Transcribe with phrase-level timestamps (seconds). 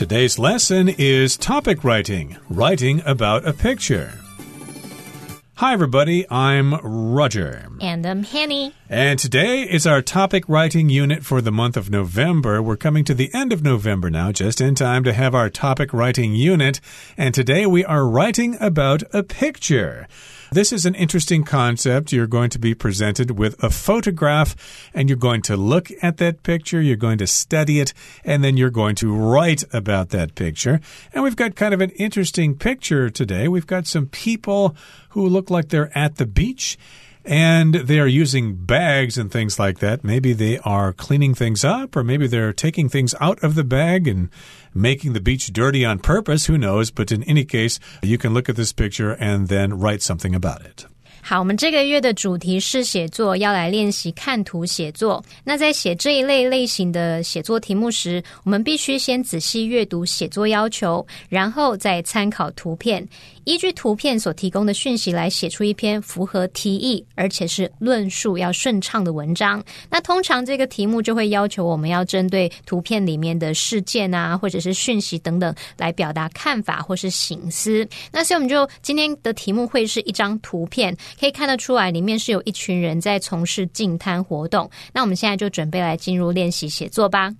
[0.00, 4.14] Today's lesson is topic writing, writing about a picture.
[5.56, 6.24] Hi, everybody.
[6.30, 7.68] I'm Roger.
[7.82, 8.72] And I'm Henny.
[8.88, 12.62] And today is our topic writing unit for the month of November.
[12.62, 15.92] We're coming to the end of November now, just in time to have our topic
[15.92, 16.80] writing unit.
[17.18, 20.08] And today we are writing about a picture.
[20.52, 22.10] This is an interesting concept.
[22.10, 24.56] You're going to be presented with a photograph
[24.92, 27.94] and you're going to look at that picture, you're going to study it,
[28.24, 30.80] and then you're going to write about that picture.
[31.12, 33.46] And we've got kind of an interesting picture today.
[33.46, 34.74] We've got some people
[35.10, 36.76] who look like they're at the beach
[37.25, 40.03] and they are using bags and things like that.
[40.03, 44.07] Maybe they are cleaning things up, or maybe they're taking things out of the bag
[44.07, 44.29] and
[44.73, 46.45] making the beach dirty on purpose.
[46.45, 46.91] Who knows?
[46.91, 50.61] But in any case, you can look at this picture and then write something about
[50.61, 50.85] it.
[51.27, 55.25] 好，我们这个月的主题是写作，要来练习看图写作。
[55.43, 63.03] 那在写这一类类型的写作题目时，我们必须先仔细阅读写作要求，然后再参考图片，
[63.44, 69.62] 依据图片所提供的讯息来写出一篇符合题意，而且是论述要顺畅的文章。
[69.88, 77.86] 那通常这个题目就会要求我们要针对图片里面的事件啊，或者是讯息等等来表达看法或是醒思。
[78.12, 80.96] 那所以我们就今天的题目会是一张图片。
[81.18, 84.70] 可以看得出来，里面是有一群人在从事净滩活动。
[84.92, 87.34] 那我们现在就准备来进入练习写作吧。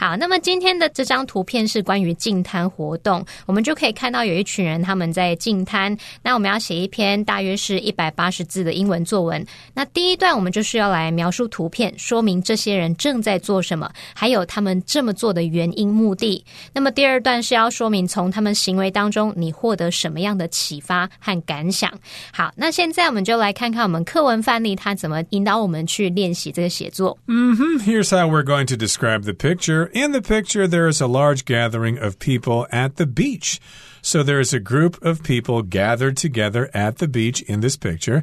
[0.00, 5.94] 好，那么今天的这张图片是关于净滩活动，我们就可以看到有一群人他们在净滩。
[6.22, 9.44] 那我们要写一篇大约是一百八十字的英文作文。
[9.74, 16.42] 那第一段我们就是要来描述图片，说明这些人正在做什么，还有他们这么做的原因目的。
[16.72, 21.92] 那么第二段是要说明从他们行为当中你获得什么样的启发和感想。
[22.32, 27.18] 好，那现在我们就来看看我们课文范例，它怎么引导我们去练习这个写作。
[27.26, 29.89] 嗯哼，Here's how we're going to describe the picture.
[29.92, 33.60] In the picture, there is a large gathering of people at the beach.
[34.02, 38.22] So there is a group of people gathered together at the beach in this picture.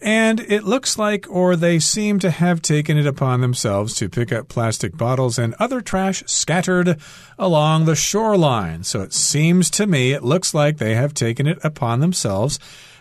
[0.00, 4.30] And it looks like, or they seem to have taken it upon themselves to pick
[4.30, 7.00] up plastic bottles and other trash scattered
[7.38, 8.82] along the shoreline.
[8.82, 12.58] So it seems to me, it looks like they have taken it upon themselves.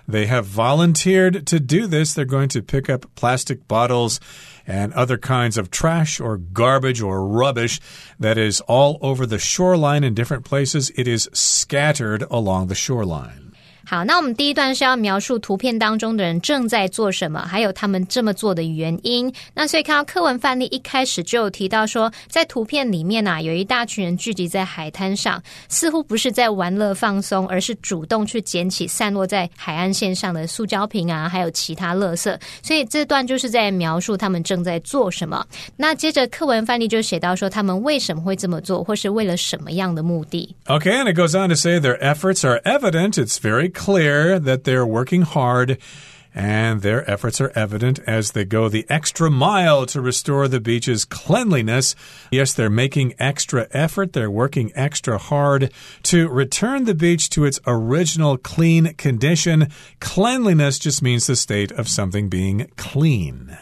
[0.07, 2.13] They have volunteered to do this.
[2.13, 4.19] They're going to pick up plastic bottles
[4.67, 7.79] and other kinds of trash or garbage or rubbish
[8.19, 10.91] that is all over the shoreline in different places.
[10.95, 13.44] It is scattered along the shoreline.
[13.84, 19.32] 好，那我们第一段是要描述图片当中的人正在做什么，还有他们这么做的原因。
[19.54, 32.38] 那所以看到课文范例一开始就有提到说，在图片里面啊，有一大群人聚集在海滩上，似乎不是在玩乐放松，而是主动去捡起散落在海岸线上的塑胶瓶啊，还有其他垃圾。
[32.62, 35.44] 所以这段就是在描述他们正在做什么。
[35.74, 40.54] 那接着课文范例就写到说，他们为什么会这么做，或是为了什么样的目的？
[40.66, 43.14] Okay, and it goes on to say their efforts are evident.
[43.14, 45.77] It's very clear that they're working hard
[46.35, 51.05] and their efforts are evident as they go the extra mile to restore the beach's
[51.05, 51.95] cleanliness.
[52.29, 55.71] Yes, they're making extra effort, they're working extra hard
[56.03, 59.69] to return the beach to its original clean condition.
[60.01, 63.57] Cleanliness just means the state of something being clean.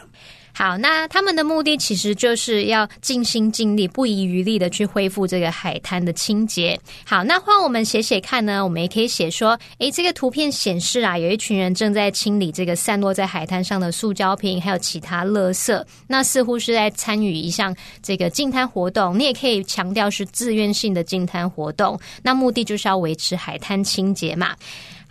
[0.56, 6.78] 好，那他们的目的其实就是要尽心尽力、不遗余力的去恢复这个海滩的清洁。
[7.04, 8.62] 好，那换我们写写看呢？
[8.62, 15.84] 我们也可以写说，诶，这个图片显示啊，有一群人正在清理这个散落在海滩上的塑胶瓶，还有其他垃圾。
[16.06, 19.18] 那似乎是在参与一项这个净滩活动。
[19.18, 21.98] 你也可以强调是自愿性的净滩活动。
[22.22, 24.54] 那目的就是要维持海滩清洁嘛。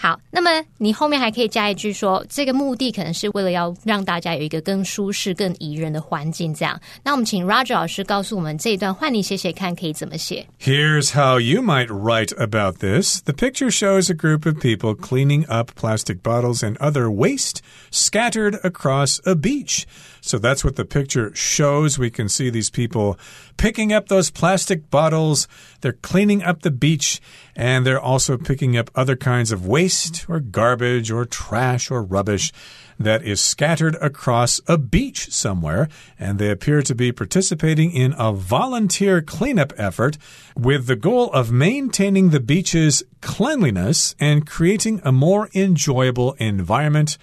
[0.03, 6.55] 好，那么你后面还可以加一句说，这个目的可能是为了要让大家有一个更舒适、更宜人的环境。
[6.55, 10.47] 这样，那我们请 Roger 老师告诉我们这一段，换你写写看，可以怎么写？
[10.61, 13.21] Here's how you might write about this.
[13.23, 17.61] The picture shows a group of people cleaning up plastic bottles and other waste
[17.91, 19.85] scattered across a beach.
[20.21, 21.99] So that's what the picture shows.
[21.99, 23.19] We can see these people
[23.57, 25.49] picking up those plastic bottles.
[25.81, 27.21] They're cleaning up the beach
[27.57, 29.89] and they're also picking up other kinds of waste
[30.28, 32.52] or garbage or trash or rubbish
[33.00, 35.88] that is scattered across a beach somewhere,
[36.20, 40.18] and they appear to be participating in a volunteer cleanup effort
[40.56, 47.18] with the goal of maintaining the beach's cleanliness and creating a more enjoyable environment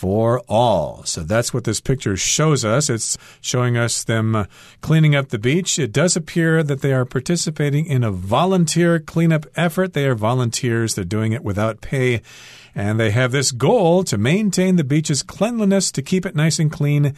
[0.00, 1.04] for all.
[1.04, 2.88] So that's what this picture shows us.
[2.88, 4.44] It's showing us them uh,
[4.80, 5.78] cleaning up the beach.
[5.78, 9.92] It does appear that they are participating in a volunteer cleanup effort.
[9.92, 12.22] They are volunteers, they're doing it without pay.
[12.74, 16.72] And they have this goal to maintain the beach's cleanliness, to keep it nice and
[16.72, 17.14] clean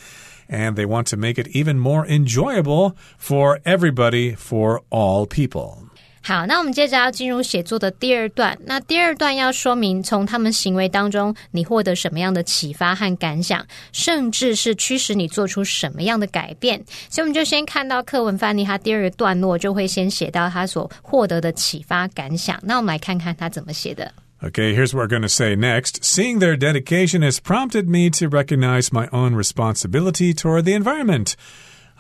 [0.49, 5.89] and they want to make it even more enjoyable for everybody, for all people.
[6.24, 8.58] 好，那我们接着要进入写作的第二段。
[8.66, 16.84] 那第二段要说明从他们行为当中你获得什么样的启发和感想，甚至是驱使你做出什么样的改变。
[17.10, 22.60] 所以我们就先看到课文翻译，他第二个段落就会先写到他所获得的启发感想。
[22.62, 24.12] 那我们来看看他怎么写的。
[24.42, 26.04] Okay, here's what we're going to say next.
[26.04, 31.36] Seeing their dedication has prompted me to recognize my own responsibility toward the environment.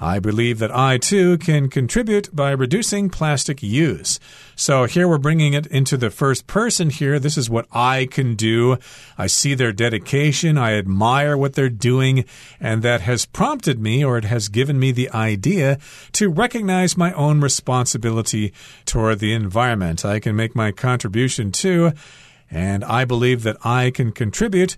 [0.02, 4.18] I believe that I too can contribute by reducing plastic use.
[4.56, 7.20] So here we're bringing it into the first person here.
[7.20, 8.78] This is what I can do.
[9.16, 10.58] I see their dedication.
[10.58, 12.24] I admire what they're doing.
[12.58, 15.78] And that has prompted me, or it has given me the idea
[16.14, 18.52] to recognize my own responsibility
[18.84, 20.04] toward the environment.
[20.04, 21.92] I can make my contribution too.
[22.50, 24.76] And I believe that I can contribute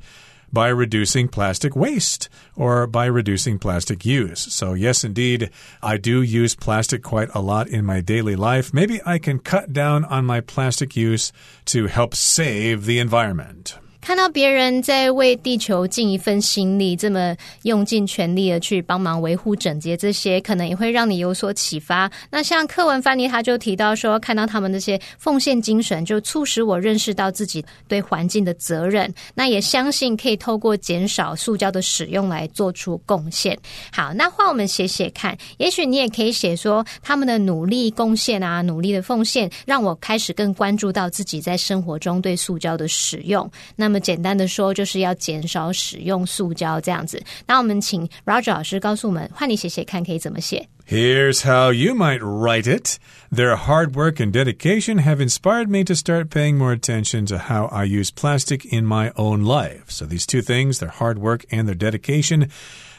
[0.54, 4.40] by reducing plastic waste or by reducing plastic use.
[4.40, 5.50] So, yes, indeed,
[5.82, 8.72] I do use plastic quite a lot in my daily life.
[8.72, 11.32] Maybe I can cut down on my plastic use
[11.66, 13.78] to help save the environment.
[14.04, 22.12] 看到别人在为地球尽一份心力，这么用尽全力的去帮忙维护整洁，这些可能也会让你有所启发。
[22.30, 29.10] 那像课文翻译，他就提到说，看到他们那些奉献精神，就促使我认识到自己对环境的责任。
[29.34, 33.58] 那也相信可以透过减少塑胶的使用来做出贡献。
[33.90, 43.50] 好，那换我们写写看，也许你也可以写说他们的努力贡献啊，努力的奉献，让我开始更关注到自己在生活中对塑胶的使用。
[43.74, 47.21] 那么简单的说，就是要减少使用塑胶这样子。
[47.45, 50.67] 那我们请 Roger 老师告诉我们，换你写写看，可以怎么写？
[50.87, 52.97] Here's how you might write it.
[53.31, 57.67] Their hard work and dedication have inspired me to start paying more attention to how
[57.67, 59.89] I use plastic in my own life.
[59.89, 62.49] So, these two things, their hard work and their dedication,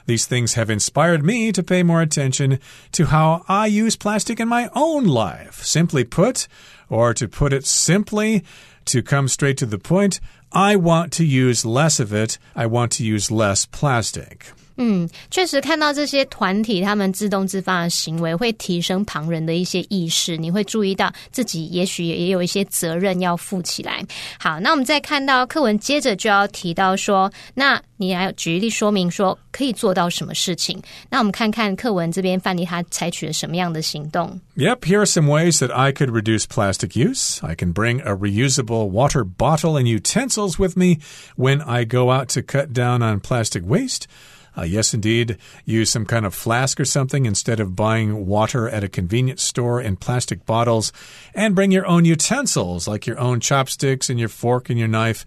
[0.07, 2.61] these things have inspired me to pay more attention
[2.93, 5.65] to how I use plastic in my own life.
[5.65, 6.47] Simply put,
[6.89, 8.45] or to put it simply,
[8.85, 10.21] to come straight to the point,
[10.58, 12.38] I want to use less of it.
[12.56, 14.54] I want to use less plastic.
[14.78, 20.36] 嗯，确实看到这些团体他们自动自发的行为，会提升旁人的一些意识。
[20.36, 24.04] 你会注意到自己也许也有一些责任要负起来。
[24.40, 30.82] 好，那我们再看到课文，接着就要提到说，那你来举例说明说可以做到什么事情？
[31.10, 37.40] 那我们看看课文这边范例他采取了什么样的行动？Yep, here are some ways that I could reduce plastic use.
[37.42, 40.98] I can bring a reusable water bottle and utensils with me
[41.38, 44.08] when I go out to cut down on plastic waste.
[44.58, 48.84] Uh, yes, indeed, use some kind of flask or something instead of buying water at
[48.84, 50.94] a convenience store in plastic bottles.
[51.34, 55.26] And bring your own utensils, like your own chopsticks and your fork and your knife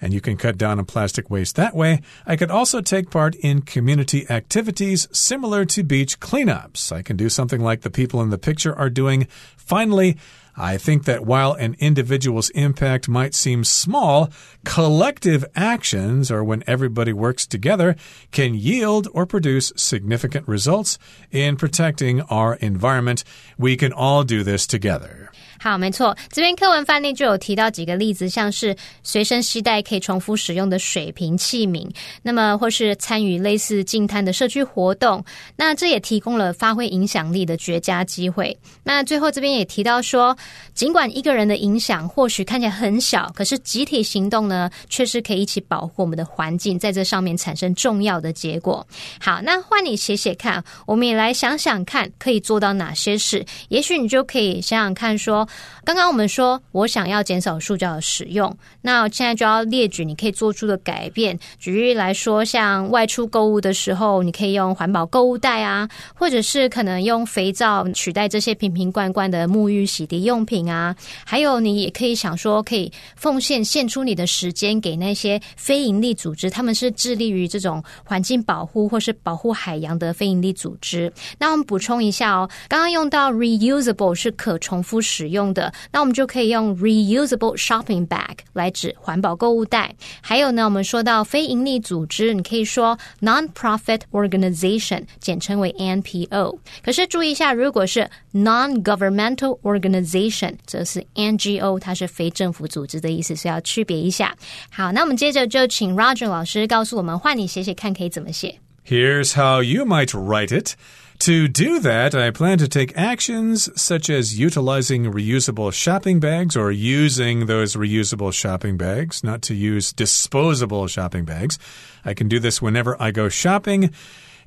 [0.00, 2.02] and you can cut down on plastic waste that way.
[2.26, 6.92] I could also take part in community activities similar to beach cleanups.
[6.92, 9.26] I can do something like the people in the picture are doing.
[9.56, 10.18] Finally,
[10.56, 14.30] I think that while an individual's impact might seem small,
[14.64, 17.96] collective actions, or when everybody works together,
[18.30, 20.98] can yield or produce significant results
[21.32, 23.24] in protecting our environment.
[23.58, 25.30] We can all do this together.
[25.58, 31.88] 好，没错，这边课文范例就有提到几个例子，像是随身携带可以重复使用的水瓶器皿，
[32.22, 35.24] 那么或是参与类似净滩的社区活动，
[35.56, 38.56] 那这也提供了发挥影响力的绝佳机会。
[38.82, 40.36] 那最后这边也提到说，
[40.74, 48.86] 尽管一个人的影响或许看起来很小，可是集体行动呢，却是可以一起保护我们的环境，在这上面产生重要的结果。
[49.20, 53.44] 好，那换你写写看，我们也来想想看，可以做到哪些事？
[53.68, 55.43] 也许你就可以想想看说。
[55.84, 61.38] 刚刚我们说，我想要减少塑胶的使用，那现在就要列举你可以做出的改变。
[61.58, 70.96] 举例来说，像外出购物的时候，你可以用环保购物袋啊，或者是可能用肥皂取代这些瓶瓶罐罐的沐浴洗涤用品啊。
[71.24, 81.12] 还有，你也可以想说，可以奉献献出你的时间给那些非营利组织，他们是致力于这种环境保护或是保护海洋的非营利组织。
[81.38, 85.33] 那我们补充一下哦，刚刚用到 reusable 是可重复使用。
[85.53, 89.95] 的，那我们就可以用 reusable shopping bag 来指环保购物袋。
[90.21, 96.59] 还有呢，我们说到非营利组织，你可以说 non-profit organization，简称为 NPO。
[96.83, 104.35] 可是注意一下，如果是 non-governmental organization，则是 NGO，它是非政府组织的意思，所以要区别一下。
[104.69, 108.59] 好，那我们接着就请 Roger 老师告诉我们，换你写写看，可以怎么写？
[108.87, 110.73] Here's how you might write it.
[111.20, 116.70] To do that, I plan to take actions such as utilizing reusable shopping bags or
[116.70, 121.58] using those reusable shopping bags, not to use disposable shopping bags.
[122.04, 123.90] I can do this whenever I go shopping.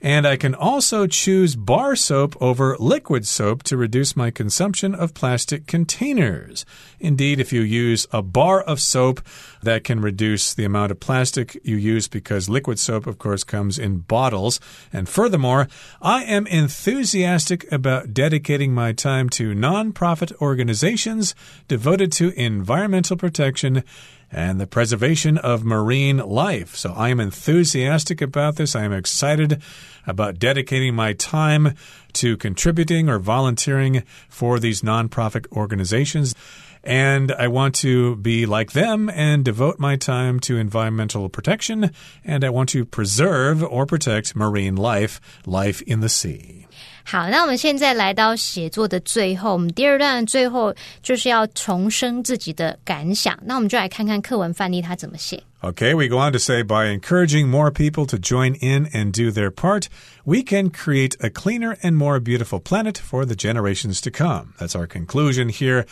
[0.01, 5.13] And I can also choose bar soap over liquid soap to reduce my consumption of
[5.13, 6.65] plastic containers.
[6.99, 9.21] Indeed, if you use a bar of soap,
[9.63, 13.79] that can reduce the amount of plastic you use because liquid soap, of course, comes
[13.79, 14.59] in bottles.
[14.93, 15.67] And furthermore,
[16.01, 21.35] I am enthusiastic about dedicating my time to nonprofit organizations
[21.67, 23.83] devoted to environmental protection
[24.31, 26.75] and the preservation of marine life.
[26.75, 28.75] So I am enthusiastic about this.
[28.75, 29.61] I am excited
[30.05, 31.73] about dedicating my time
[32.13, 36.35] to contributing or volunteering for these nonprofit organizations.
[36.83, 41.91] And I want to be like them and devote my time to environmental protection.
[42.23, 46.66] And I want to preserve or protect marine life, life in the sea.
[47.06, 53.38] 好，那我们现在来到写作的最后，我们第二段最后就是要重生自己的感想。
[53.44, 55.42] 那我们就来看看课文范例他怎么写。
[55.62, 59.50] Okay, we go on to say by encouraging more people to join in and do their
[59.50, 59.88] part,
[60.24, 64.54] we can create a cleaner and more beautiful planet for the generations to come.
[64.58, 65.86] That's our conclusion here.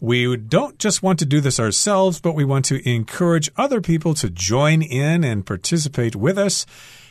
[0.00, 4.14] We don't just want to do this ourselves, but we want to encourage other people
[4.14, 6.66] to join in and participate with us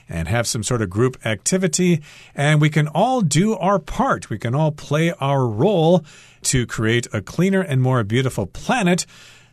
[0.08, 2.02] and have some sort of group activity.
[2.34, 4.30] And we can all do our part.
[4.30, 6.04] We can all play our role
[6.42, 9.06] to create a cleaner and more beautiful planet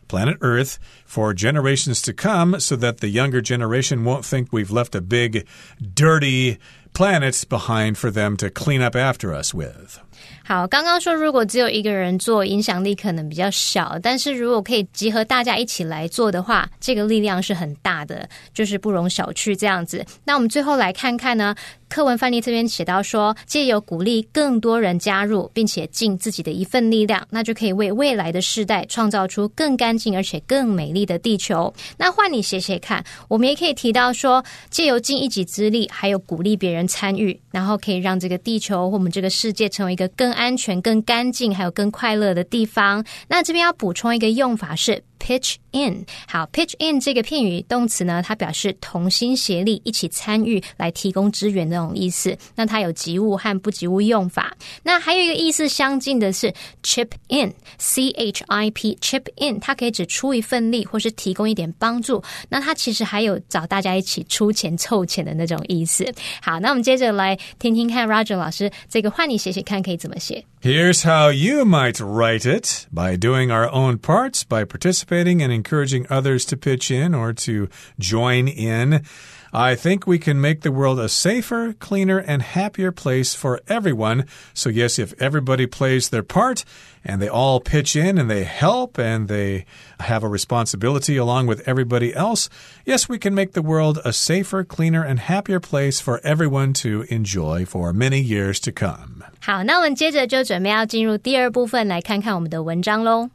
[0.07, 4.93] planet Earth for generations to come so that the younger generation won't think we've left
[4.93, 5.47] a big,
[5.93, 6.59] dirty
[6.93, 9.99] planets behind for them to clean up after us with.
[10.45, 20.05] 好，刚刚说如果只有一个人做，影响力可能比较小，但是如果可以集合大家一起来做的话，这个力量是很大的，就是不容小觑这样子。
[20.25, 21.55] 那我们最后来看看呢？
[21.89, 31.71] 课文范例这边写到说，借由鼓励更多人加入，并且尽自己的一份力量，那就可以为未来的世代创造出更干净而且更美丽的地球。
[31.97, 43.03] 那换你写写看，我们也可以提到说，借由尽一己之力，还有鼓励别人参与，然后可以让这个地球或我们这个世界成为一个更安全、更干净，还有更快乐的地方。
[43.27, 45.03] 那这边要补充一个用法是。
[45.25, 52.37] Pitch in，好，pitch in 这个片语动词呢，它表示同心协力、一起参与来提供支援那种意思。
[52.55, 54.53] 那它有及物和不及物用法。
[54.83, 56.53] 那还有一个意思相近的是
[56.83, 62.21] chip in，c h i p，chip in，它可以指出一份力或是提供一点帮助。
[62.49, 66.05] 那它其实还有找大家一起出钱凑钱的那种意思。
[66.41, 70.43] 好，那我们接着来听听看 Roger 老师这个换你写写看可以怎么写。
[70.63, 76.45] Here's how you might write it by doing our own parts, by participating and encouraging others
[76.45, 77.67] to pitch in or to
[77.99, 79.03] join in.
[79.52, 84.26] I think we can make the world a safer, cleaner, and happier place for everyone.
[84.52, 86.64] So, yes, if everybody plays their part
[87.02, 89.64] and they all pitch in and they help and they
[90.00, 92.50] have a responsibility along with everybody else,
[92.84, 97.06] yes, we can make the world a safer, cleaner, and happier place for everyone to
[97.08, 99.24] enjoy for many years to come.
[99.40, 103.30] 好，那我们接着就准备要进入第二部分，来看看我们的文章喽。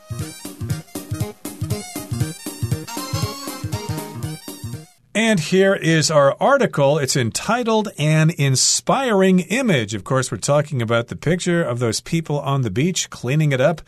[5.20, 6.96] And here is our article.
[6.96, 9.92] It's entitled An Inspiring Image.
[9.92, 13.60] Of course, we're talking about the picture of those people on the beach cleaning it
[13.60, 13.82] up.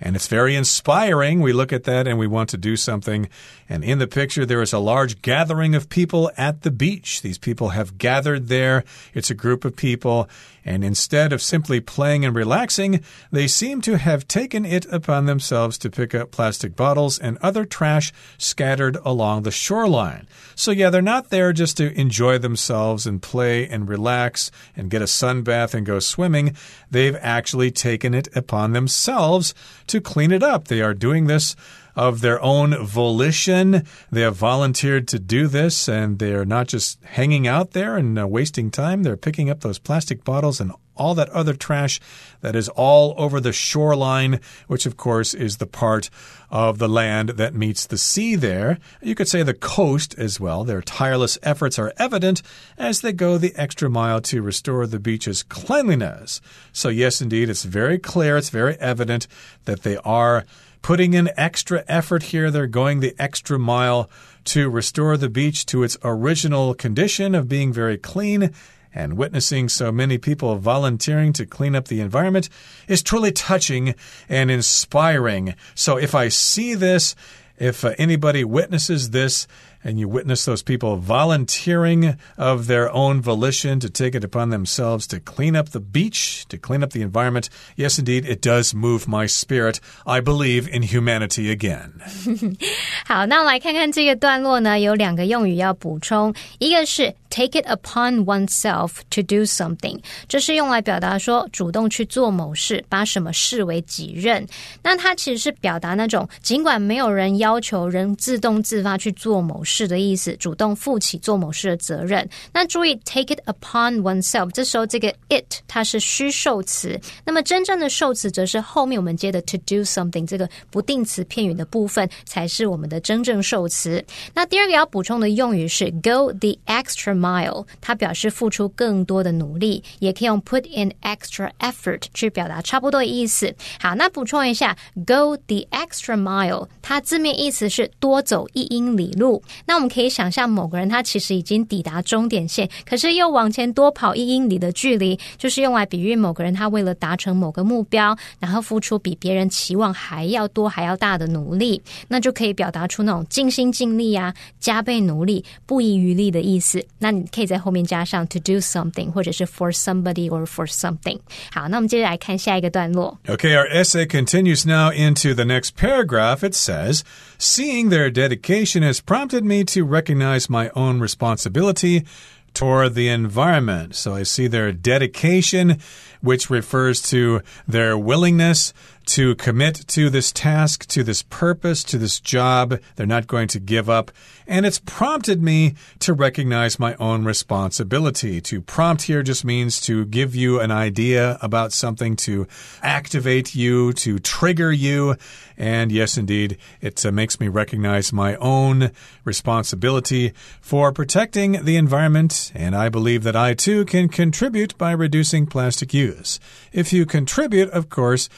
[0.00, 1.42] And it's very inspiring.
[1.42, 3.28] We look at that and we want to do something.
[3.68, 7.20] And in the picture, there is a large gathering of people at the beach.
[7.20, 8.82] These people have gathered there.
[9.12, 10.30] It's a group of people.
[10.64, 15.78] And instead of simply playing and relaxing, they seem to have taken it upon themselves
[15.78, 20.26] to pick up plastic bottles and other trash scattered along the shoreline.
[20.54, 25.02] So, yeah, they're not there just to enjoy themselves and play and relax and get
[25.02, 26.56] a sunbath and go swimming.
[26.90, 29.54] They've actually taken it upon themselves
[29.86, 30.68] to clean it up.
[30.68, 31.56] They are doing this
[32.00, 33.84] of their own volition.
[34.10, 38.26] They have volunteered to do this, and they're not just hanging out there and uh,
[38.26, 39.02] wasting time.
[39.02, 42.00] They're picking up those plastic bottles and all that other trash
[42.40, 46.08] that is all over the shoreline, which of course is the part
[46.50, 48.78] of the land that meets the sea there.
[49.02, 50.64] You could say the coast as well.
[50.64, 52.40] Their tireless efforts are evident
[52.78, 56.40] as they go the extra mile to restore the beach's cleanliness.
[56.72, 59.26] So, yes, indeed, it's very clear, it's very evident
[59.66, 60.44] that they are
[60.82, 62.50] putting in extra effort here.
[62.50, 64.10] They're going the extra mile
[64.44, 68.52] to restore the beach to its original condition of being very clean.
[68.92, 72.48] And witnessing so many people volunteering to clean up the environment
[72.88, 73.94] is truly touching
[74.28, 75.54] and inspiring.
[75.76, 77.14] So, if I see this,
[77.56, 79.46] if uh, anybody witnesses this,
[79.83, 85.05] and you witness those people volunteering of their own volition to take it upon themselves
[85.07, 89.07] to clean up the beach, to clean up the environment, yes, indeed, it does move
[89.07, 89.79] my spirit.
[90.07, 92.01] I believe in humanity again.
[93.05, 104.46] 好，那我们来看看这个段落呢，有两个用语要补充，一个是 take it upon oneself to do something，这是用来表达说主动去做某事，把什么视为己任。
[104.82, 112.28] 那它其实是表达那种尽管没有人要求，人自动自发去做某事的意思，主动负起做某事的责任。
[112.52, 124.04] 那注意 take it upon oneself，这时候这个 it 它是虚受词，那么真正的受词则是后面我们接的 to do something 这个不定词片语的部分才是我们的真正受词。
[124.34, 133.54] 那第二个要补充的用语是 go the extra mile，它表示付出更多的努力，也可以用 put in extra effort 去表达差不多的意思。
[133.78, 139.42] 好，那补充一下，go the extra mile，它字面意思是多走一英里路。
[139.66, 156.84] 那我们可以想象某个人他其实已经抵达终点线，可是又往前多跑一英里的距离，就是用来比喻某个人他为了达成某个目标，然后付出比别人期望还要多、还要大的努力，那就可以表达出那种尽心尽力啊、加倍努力、不遗余力的意思。
[156.98, 161.19] 那 你可以在后面加上 to do something，或者是 for somebody or for something。
[161.51, 163.19] 好，那我们接着来看下一个段落。
[163.27, 166.43] Okay, our essay continues now into the next paragraph.
[166.43, 167.01] It says,
[167.37, 172.05] Seeing their dedication has prompted me to recognize my own responsibility
[172.53, 173.95] toward the environment.
[173.95, 175.79] So I see their dedication,
[176.21, 178.73] which refers to their willingness
[179.10, 182.80] to commit to this task, to this purpose, to this job.
[182.94, 184.12] They're not going to give up.
[184.46, 188.40] And it's prompted me to recognize my own responsibility.
[188.40, 192.46] To prompt here just means to give you an idea about something, to
[192.82, 195.16] activate you, to trigger you.
[195.56, 198.92] And yes, indeed, it uh, makes me recognize my own
[199.24, 202.50] responsibility for protecting the environment.
[202.54, 206.40] And I believe that I too can contribute by reducing plastic use.
[206.72, 208.28] If you contribute, of course,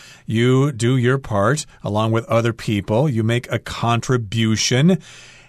[0.71, 3.09] do your part along with other people.
[3.09, 4.99] You make a contribution.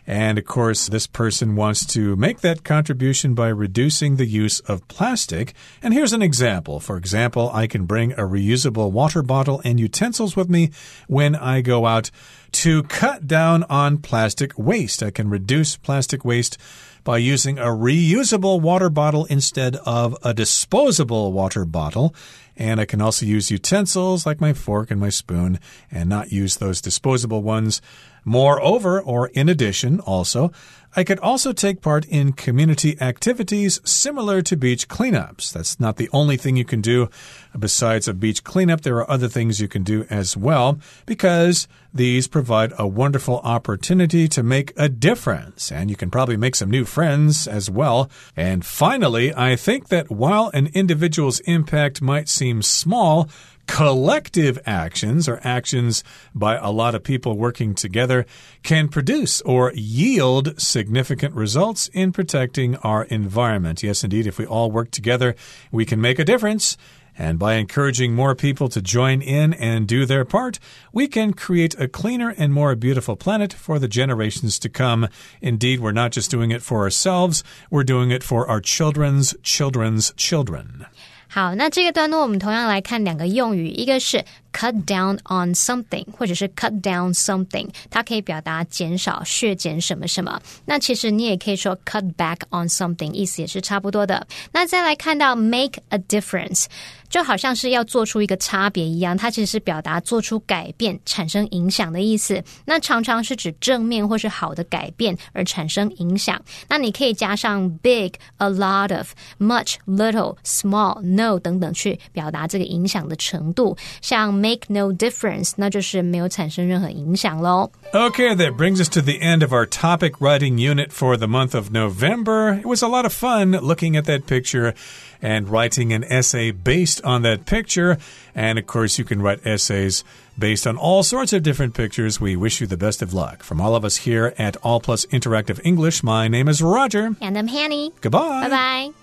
[0.06, 4.86] And of course, this person wants to make that contribution by reducing the use of
[4.88, 5.54] plastic.
[5.82, 6.80] And here's an example.
[6.80, 10.72] For example, I can bring a reusable water bottle and utensils with me
[11.08, 12.12] when I go out
[12.54, 15.02] to cut down on plastic waste.
[15.02, 16.58] I can reduce plastic waste
[17.04, 22.14] by using a reusable water bottle instead of a disposable water bottle.
[22.56, 25.60] And I can also use utensils like my fork and my spoon
[25.92, 27.82] and not use those disposable ones.
[28.26, 30.52] Moreover, or in addition, also,
[30.96, 35.52] I could also take part in community activities similar to beach cleanups.
[35.52, 37.10] That's not the only thing you can do.
[37.58, 42.28] Besides a beach cleanup, there are other things you can do as well because these
[42.28, 45.72] provide a wonderful opportunity to make a difference.
[45.72, 48.10] And you can probably make some new friends as well.
[48.36, 53.30] And finally, I think that while an individual's impact might seem small,
[53.68, 56.04] collective actions or actions
[56.36, 58.26] by a lot of people working together
[58.62, 63.84] can produce or yield significant results in protecting our environment.
[63.84, 65.36] Yes, indeed, if we all work together,
[65.72, 66.78] we can make a difference.
[67.16, 70.58] And by encouraging more people to join in and do their part,
[70.92, 75.08] we can create a cleaner and more beautiful planet for the generations to come.
[75.40, 80.12] Indeed, we're not just doing it for ourselves, we're doing it for our children's children's
[80.14, 80.88] children.
[81.34, 90.42] 好，那这个段落我们同样来看两个用语，一个是 cut down on something，或者是 cut down something，它可以表达减少、削减什么什么。
[90.66, 94.26] 那其实你也可以说 cut back on something，意思也是差不多的。
[94.52, 96.68] 那再来看到 make a difference。
[97.10, 102.44] 就好像是要做出一个差别一样，它其实是表达做出改变、产生影响的意思。
[102.66, 106.42] 那常常是指正面或是好的改变而产生影响。
[106.68, 113.78] 那你可以加上 big、a lot of、much、little、small、no 等等去表达这个影响的程度。
[114.02, 117.71] 像 make no difference，那就是没有产生任何影响喽。
[117.93, 121.71] Okay, that brings us to the end of our topic writing unit for the month of
[121.71, 122.59] November.
[122.59, 124.75] It was a lot of fun looking at that picture
[125.23, 127.99] and writing an essay based on that picture.
[128.35, 130.05] And of course, you can write essays
[130.39, 132.21] based on all sorts of different pictures.
[132.21, 133.43] We wish you the best of luck.
[133.43, 137.17] From all of us here at All Plus Interactive English, my name is Roger.
[137.21, 137.93] And I'm Hanny.
[138.01, 138.49] Goodbye.
[138.49, 139.02] Bye bye.